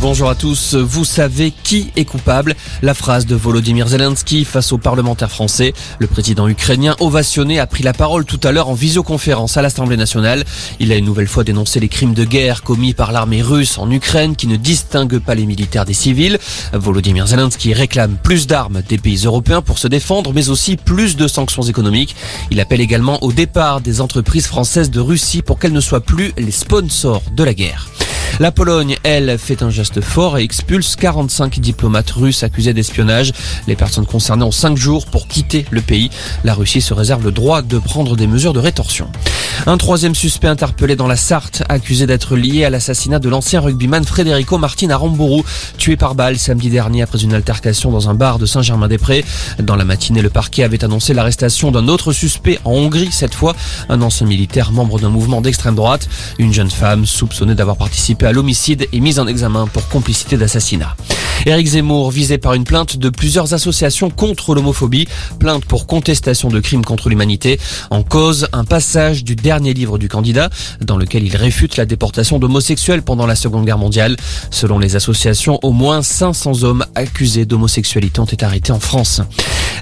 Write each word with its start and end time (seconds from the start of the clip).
Bonjour 0.00 0.30
à 0.30 0.34
tous. 0.34 0.76
Vous 0.76 1.04
savez 1.04 1.50
qui 1.50 1.90
est 1.94 2.06
coupable 2.06 2.54
La 2.80 2.94
phrase 2.94 3.26
de 3.26 3.34
Volodymyr 3.34 3.86
Zelensky 3.86 4.46
face 4.46 4.72
aux 4.72 4.78
parlementaires 4.78 5.30
français. 5.30 5.74
Le 5.98 6.06
président 6.06 6.48
ukrainien 6.48 6.96
ovationné 7.00 7.60
a 7.60 7.66
pris 7.66 7.82
la 7.82 7.92
parole 7.92 8.24
tout 8.24 8.40
à 8.42 8.50
l'heure 8.50 8.70
en 8.70 8.74
visioconférence 8.74 9.58
à 9.58 9.62
l'Assemblée 9.62 9.98
nationale. 9.98 10.44
Il 10.78 10.90
a 10.90 10.96
une 10.96 11.04
nouvelle 11.04 11.26
fois 11.26 11.44
dénoncé 11.44 11.80
les 11.80 11.88
crimes 11.88 12.14
de 12.14 12.24
guerre 12.24 12.62
commis 12.62 12.94
par 12.94 13.12
l'armée 13.12 13.42
russe 13.42 13.76
en 13.76 13.90
Ukraine 13.90 14.36
qui 14.36 14.46
ne 14.46 14.56
distingue 14.56 15.18
pas 15.18 15.34
les 15.34 15.44
militaires 15.44 15.84
des 15.84 15.92
civils. 15.92 16.38
Volodymyr 16.72 17.26
Zelensky 17.26 17.74
réclame 17.74 18.16
plus 18.22 18.46
d'armes 18.46 18.80
des 18.88 18.96
pays 18.96 19.26
européens 19.26 19.60
pour 19.60 19.76
se 19.76 19.86
défendre, 19.86 20.32
mais 20.32 20.48
aussi 20.48 20.78
plus 20.78 21.14
de 21.14 21.28
sanctions 21.28 21.62
économiques. 21.62 22.16
Il 22.50 22.60
appelle 22.60 22.80
également 22.80 23.22
au 23.22 23.32
départ 23.32 23.82
des 23.82 24.00
entreprises 24.00 24.46
françaises 24.46 24.90
de 24.90 25.00
Russie 25.00 25.42
pour 25.42 25.58
qu'elles 25.58 25.74
ne 25.74 25.80
soient 25.80 26.00
plus 26.00 26.32
les 26.38 26.52
sponsors 26.52 27.22
de 27.36 27.44
la 27.44 27.52
guerre. 27.52 27.86
La 28.40 28.52
Pologne, 28.52 28.96
elle, 29.02 29.36
fait 29.36 29.62
un 29.62 29.68
geste 29.68 30.00
fort 30.00 30.38
et 30.38 30.42
expulse 30.42 30.96
45 30.96 31.60
diplomates 31.60 32.10
russes 32.10 32.42
accusés 32.42 32.72
d'espionnage. 32.72 33.34
Les 33.66 33.76
personnes 33.76 34.06
concernées 34.06 34.44
ont 34.44 34.50
5 34.50 34.78
jours 34.78 35.04
pour 35.04 35.28
quitter 35.28 35.66
le 35.70 35.82
pays. 35.82 36.08
La 36.42 36.54
Russie 36.54 36.80
se 36.80 36.94
réserve 36.94 37.22
le 37.22 37.32
droit 37.32 37.60
de 37.60 37.78
prendre 37.78 38.16
des 38.16 38.26
mesures 38.26 38.54
de 38.54 38.58
rétorsion. 38.58 39.08
Un 39.66 39.76
troisième 39.76 40.14
suspect 40.14 40.48
interpellé 40.48 40.96
dans 40.96 41.06
la 41.06 41.16
Sarthe, 41.16 41.62
accusé 41.68 42.06
d'être 42.06 42.34
lié 42.34 42.64
à 42.64 42.70
l'assassinat 42.70 43.18
de 43.18 43.28
l'ancien 43.28 43.60
rugbyman 43.60 44.04
Federico 44.04 44.56
Martin 44.56 44.88
à 44.90 44.96
Rambourou, 44.96 45.44
tué 45.76 45.96
par 45.96 46.14
balle 46.14 46.38
samedi 46.38 46.70
dernier 46.70 47.02
après 47.02 47.22
une 47.22 47.34
altercation 47.34 47.90
dans 47.90 48.08
un 48.08 48.14
bar 48.14 48.38
de 48.38 48.46
Saint-Germain-des-Prés. 48.46 49.24
Dans 49.58 49.76
la 49.76 49.84
matinée, 49.84 50.22
le 50.22 50.30
parquet 50.30 50.64
avait 50.64 50.82
annoncé 50.82 51.12
l'arrestation 51.12 51.70
d'un 51.70 51.88
autre 51.88 52.12
suspect 52.12 52.58
en 52.64 52.72
Hongrie, 52.72 53.10
cette 53.12 53.34
fois 53.34 53.54
un 53.90 54.00
ancien 54.00 54.26
militaire 54.26 54.72
membre 54.72 54.98
d'un 54.98 55.10
mouvement 55.10 55.42
d'extrême 55.42 55.74
droite. 55.74 56.08
Une 56.38 56.52
jeune 56.52 56.70
femme 56.70 57.04
soupçonnée 57.04 57.54
d'avoir 57.54 57.76
participé 57.76 58.26
à 58.26 58.32
l'homicide 58.32 58.88
est 58.92 59.00
mise 59.00 59.18
en 59.18 59.26
examen 59.26 59.66
pour 59.66 59.88
complicité 59.88 60.38
d'assassinat. 60.38 60.96
Éric 61.46 61.68
Zemmour, 61.68 62.10
visé 62.10 62.36
par 62.36 62.52
une 62.52 62.64
plainte 62.64 62.98
de 62.98 63.08
plusieurs 63.08 63.54
associations 63.54 64.10
contre 64.10 64.54
l'homophobie, 64.54 65.08
plainte 65.38 65.64
pour 65.64 65.86
contestation 65.86 66.48
de 66.48 66.60
crimes 66.60 66.84
contre 66.84 67.08
l'humanité, 67.08 67.58
en 67.90 68.02
cause 68.02 68.48
un 68.52 68.64
passage 68.64 69.24
du 69.24 69.36
dernier 69.36 69.72
livre 69.72 69.96
du 69.96 70.08
candidat, 70.08 70.50
dans 70.82 70.98
lequel 70.98 71.24
il 71.24 71.34
réfute 71.36 71.78
la 71.78 71.86
déportation 71.86 72.38
d'homosexuels 72.38 73.02
pendant 73.02 73.26
la 73.26 73.36
Seconde 73.36 73.64
Guerre 73.64 73.78
mondiale. 73.78 74.16
Selon 74.50 74.78
les 74.78 74.96
associations, 74.96 75.58
au 75.62 75.72
moins 75.72 76.02
500 76.02 76.62
hommes 76.62 76.84
accusés 76.94 77.46
d'homosexualité 77.46 78.20
ont 78.20 78.26
été 78.26 78.44
arrêtés 78.44 78.72
en 78.72 78.80
France. 78.80 79.22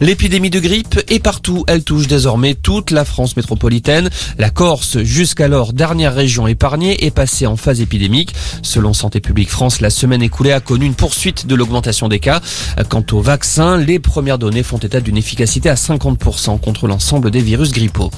L'épidémie 0.01 0.51
de 0.51 0.61
grippe 0.61 1.01
est 1.09 1.19
partout. 1.19 1.65
Elle 1.67 1.83
touche 1.83 2.07
désormais 2.07 2.55
toute 2.55 2.93
la 2.93 3.05
France 3.05 3.37
métropolitaine. 3.37 4.11
La 4.39 4.51
Corse, 4.51 4.99
jusqu'alors 5.03 5.73
dernière 5.73 6.15
région 6.15 6.47
épargnée, 6.47 7.05
est 7.05 7.11
passée 7.11 7.47
en 7.47 7.57
phase 7.57 7.81
épidémique. 7.81 8.33
Selon 8.63 8.93
Santé 8.93 9.19
publique 9.21 9.51
France, 9.51 9.81
la 9.81 9.91
semaine 9.91 10.23
écoulée 10.23 10.53
a 10.53 10.61
connu 10.61 10.87
une 10.87 10.95
poursuite 10.95 11.48
de 11.49 11.55
l'augmentation 11.57 12.09
des 12.09 12.21
cas. 12.21 12.41
Quant 12.89 13.05
au 13.13 13.21
vaccin, 13.21 13.77
les 13.77 13.99
premières 13.99 14.39
données 14.39 14.63
font 14.63 14.79
état 14.79 15.01
d'une 15.01 15.17
efficacité 15.17 15.69
à 15.69 15.75
50% 15.75 16.61
contre 16.61 16.87
l'ensemble 16.87 17.33
des 17.33 17.41
virus 17.41 17.73
grippaux. 17.73 18.11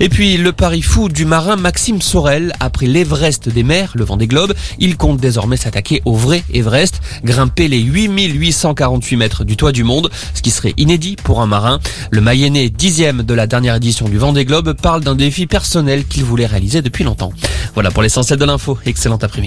Et 0.00 0.08
puis 0.08 0.36
le 0.36 0.52
pari 0.52 0.80
fou 0.80 1.08
du 1.08 1.24
marin 1.24 1.56
Maxime 1.56 2.00
Sorel, 2.00 2.52
après 2.60 2.86
l'Everest 2.86 3.48
des 3.48 3.64
mers, 3.64 3.92
le 3.94 4.04
vent 4.04 4.16
des 4.16 4.28
globes, 4.28 4.54
il 4.78 4.96
compte 4.96 5.18
désormais 5.18 5.56
s'attaquer 5.56 6.02
au 6.04 6.14
vrai 6.14 6.44
Everest, 6.54 7.00
grimper 7.24 7.66
les 7.68 7.80
8848 7.80 9.16
mètres 9.16 9.44
du 9.44 9.56
toit 9.56 9.72
du 9.72 9.82
monde, 9.82 10.10
ce 10.34 10.42
qui 10.42 10.50
serait 10.50 10.74
inédit 10.76 11.16
pour 11.16 11.40
un 11.40 11.46
marin. 11.46 11.80
Le 12.10 12.20
Mayennais, 12.20 12.70
dixième 12.70 13.22
de 13.22 13.34
la 13.34 13.46
dernière 13.46 13.76
édition 13.76 14.08
du 14.08 14.18
vent 14.18 14.32
des 14.32 14.44
globes, 14.44 14.72
parle 14.74 15.02
d'un 15.02 15.16
défi 15.16 15.46
personnel 15.46 16.06
qu'il 16.06 16.24
voulait 16.24 16.46
réaliser 16.46 16.80
depuis 16.80 17.02
longtemps. 17.02 17.32
Voilà 17.74 17.90
pour 17.90 18.02
l'essentiel 18.02 18.38
de 18.38 18.44
l'info. 18.44 18.78
Excellent 18.86 19.16
après-midi. 19.16 19.46